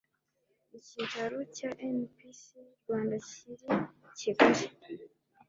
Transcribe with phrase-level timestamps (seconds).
[0.79, 2.43] Ikicaro cya NPC
[2.79, 3.65] Rwanda kiri
[4.07, 4.65] i Kigali